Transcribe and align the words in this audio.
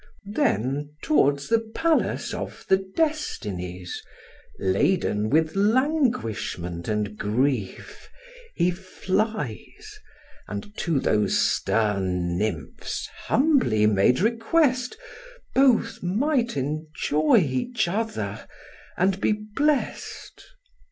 Then 0.33 0.95
towards 1.03 1.47
the 1.47 1.59
palace 1.59 2.33
of 2.33 2.65
the 2.67 2.83
Destinies, 2.95 4.01
Laden 4.57 5.29
with 5.29 5.55
languishment 5.55 6.87
and 6.87 7.15
grief, 7.19 8.09
he 8.55 8.71
flies, 8.71 9.99
And 10.47 10.75
to 10.77 10.99
those 10.99 11.37
stern 11.37 12.35
nymphs 12.35 13.09
humbly 13.27 13.85
made 13.85 14.21
request, 14.21 14.97
Both 15.53 16.01
might 16.01 16.57
enjoy 16.57 17.37
each 17.37 17.87
other, 17.87 18.47
and 18.97 19.21
be 19.21 19.33
blest. 19.33 20.43